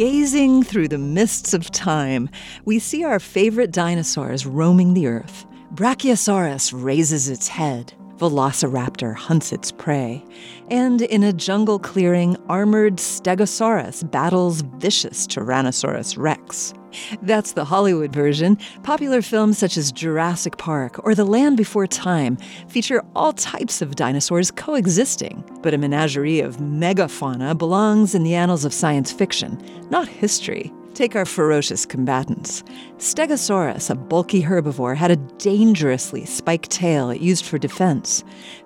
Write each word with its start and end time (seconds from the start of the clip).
Gazing 0.00 0.62
through 0.62 0.88
the 0.88 0.96
mists 0.96 1.52
of 1.52 1.70
time, 1.70 2.30
we 2.64 2.78
see 2.78 3.04
our 3.04 3.20
favorite 3.20 3.70
dinosaurs 3.70 4.46
roaming 4.46 4.94
the 4.94 5.06
earth. 5.06 5.44
Brachiosaurus 5.74 6.72
raises 6.72 7.28
its 7.28 7.48
head. 7.48 7.92
Velociraptor 8.20 9.14
hunts 9.14 9.50
its 9.50 9.72
prey. 9.72 10.22
And 10.70 11.00
in 11.00 11.22
a 11.22 11.32
jungle 11.32 11.78
clearing, 11.78 12.36
armored 12.50 12.96
Stegosaurus 12.96 14.08
battles 14.10 14.60
vicious 14.60 15.26
Tyrannosaurus 15.26 16.18
rex. 16.18 16.74
That's 17.22 17.52
the 17.52 17.64
Hollywood 17.64 18.12
version. 18.12 18.58
Popular 18.82 19.22
films 19.22 19.56
such 19.56 19.78
as 19.78 19.90
Jurassic 19.90 20.58
Park 20.58 21.02
or 21.02 21.14
The 21.14 21.24
Land 21.24 21.56
Before 21.56 21.86
Time 21.86 22.36
feature 22.68 23.02
all 23.16 23.32
types 23.32 23.80
of 23.80 23.96
dinosaurs 23.96 24.50
coexisting. 24.50 25.42
But 25.62 25.72
a 25.72 25.78
menagerie 25.78 26.40
of 26.40 26.58
megafauna 26.58 27.56
belongs 27.56 28.14
in 28.14 28.22
the 28.22 28.34
annals 28.34 28.66
of 28.66 28.74
science 28.74 29.10
fiction, 29.10 29.58
not 29.88 30.08
history. 30.08 30.70
Take 30.94 31.14
our 31.14 31.24
ferocious 31.24 31.86
combatants. 31.86 32.62
Stegosaurus, 32.98 33.90
a 33.90 33.94
bulky 33.94 34.42
herbivore, 34.42 34.96
had 34.96 35.10
a 35.10 35.16
dangerously 35.16 36.24
spiked 36.24 36.70
tail 36.70 37.10
it 37.10 37.20
used 37.20 37.44
for 37.44 37.58
defense. 37.58 38.24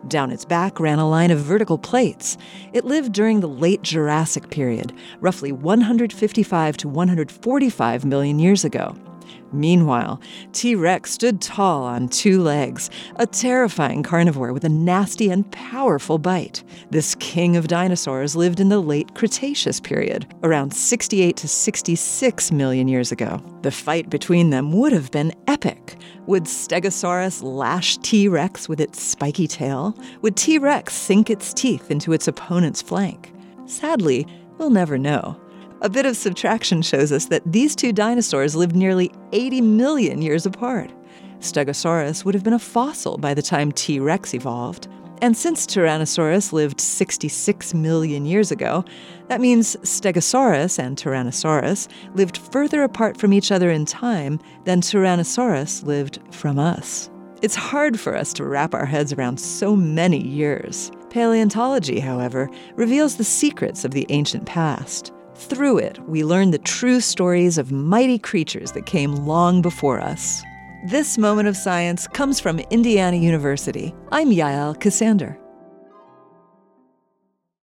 Down 0.09 0.30
its 0.30 0.45
back 0.45 0.80
ran 0.80 0.98
a 0.98 1.09
line 1.09 1.30
of 1.30 1.38
vertical 1.38 1.79
plates. 1.79 2.37
It 2.73 2.87
lived 2.87 3.12
during 3.12 3.41
the 3.41 3.48
late 3.48 3.82
Jurassic 3.82 4.51
period, 4.51 4.92
roughly 5.20 5.52
155 5.52 6.77
to 6.79 6.88
145 6.88 8.05
million 8.05 8.38
years 8.38 8.65
ago. 8.65 8.96
Meanwhile, 9.55 10.21
T 10.53 10.75
Rex 10.75 11.13
stood 11.13 11.41
tall 11.41 11.85
on 11.85 12.09
two 12.09 12.43
legs, 12.43 12.91
a 13.17 13.27
terrifying 13.27 14.03
carnivore 14.03 14.53
with 14.53 14.65
a 14.65 14.69
nasty 14.69 15.30
and 15.30 15.51
powerful 15.53 16.19
bite. 16.19 16.65
This 16.91 17.15
king 17.17 17.57
of 17.57 17.69
dinosaurs 17.69 18.35
lived 18.35 18.61
in 18.61 18.69
the 18.69 18.80
late 18.80 19.15
Cretaceous 19.15 19.80
period, 19.80 20.27
around 20.43 20.75
68 20.75 21.37
to 21.37 21.49
66 21.49 22.52
million 22.52 22.88
years 22.88 23.13
ago. 23.13 23.41
The 23.63 23.71
fight 23.71 24.11
between 24.11 24.51
them 24.51 24.73
would 24.73 24.93
have 24.93 25.11
been 25.11 25.33
epic. 25.46 25.96
Would 26.27 26.45
Stegosaurus 26.45 27.43
lash 27.43 27.96
T 27.99 28.29
Rex 28.29 28.68
with 28.68 28.80
its 28.80 29.01
spiky 29.01 29.46
tail? 29.46 29.96
Would 30.23 30.37
T 30.37 30.59
Rex 30.59 30.95
sink 30.95 31.30
its 31.30 31.55
teeth 31.55 31.91
into 31.91 32.13
its 32.13 32.27
opponent's 32.27 32.83
flank? 32.83 33.33
Sadly, 33.66 34.27
we'll 34.59 34.71
never 34.71 34.99
know. 34.99 35.41
A 35.80 35.89
bit 35.89 36.07
of 36.07 36.17
subtraction 36.17 36.83
shows 36.83 37.13
us 37.13 37.27
that 37.27 37.43
these 37.51 37.75
two 37.77 37.93
dinosaurs 37.93 38.57
lived 38.57 38.77
nearly 38.77 39.13
80 39.33 39.61
million 39.61 40.23
years 40.23 40.47
apart. 40.47 40.91
Stegosaurus 41.41 42.25
would 42.25 42.35
have 42.35 42.45
been 42.45 42.53
a 42.53 42.59
fossil 42.59 43.19
by 43.19 43.35
the 43.35 43.43
time 43.43 43.71
T 43.73 44.01
Rex 44.01 44.35
evolved. 44.35 44.89
And 45.21 45.37
since 45.37 45.67
Tyrannosaurus 45.67 46.52
lived 46.52 46.80
66 46.80 47.73
million 47.73 48.27
years 48.27 48.51
ago, 48.51 48.85
that 49.29 49.41
means 49.41 49.77
Stegosaurus 49.77 50.79
and 50.79 50.97
Tyrannosaurus 50.97 51.89
lived 52.15 52.37
further 52.37 52.83
apart 52.83 53.17
from 53.17 53.33
each 53.33 53.52
other 53.52 53.71
in 53.71 53.85
time 53.85 54.41
than 54.65 54.80
Tyrannosaurus 54.80 55.85
lived 55.85 56.19
from 56.30 56.59
us. 56.59 57.11
It's 57.43 57.55
hard 57.55 57.99
for 57.99 58.17
us 58.17 58.33
to 58.35 58.45
wrap 58.45 58.75
our 58.75 58.87
heads 58.87 59.13
around 59.13 59.39
so 59.39 59.77
many 59.77 60.23
years. 60.23 60.91
Paleontology, 61.11 62.01
however, 62.01 62.51
reveals 62.75 63.17
the 63.17 63.25
secrets 63.25 63.85
of 63.85 63.93
the 63.93 64.06
ancient 64.09 64.47
past. 64.47 65.12
Through 65.37 65.78
it, 65.78 65.99
we 66.09 66.25
learn 66.25 66.53
the 66.53 66.59
true 66.59 67.00
stories 67.00 67.59
of 67.59 67.72
mighty 67.72 68.19
creatures 68.19 68.72
that 68.72 68.87
came 68.87 69.15
long 69.15 69.62
before 69.62 70.00
us. 70.00 70.43
This 70.87 71.19
moment 71.19 71.49
of 71.49 71.56
science 71.56 72.06
comes 72.06 72.38
from 72.38 72.60
Indiana 72.71 73.16
University. 73.16 73.94
I'm 74.12 74.31
Yael 74.31 74.77
Ksander. 74.77 75.44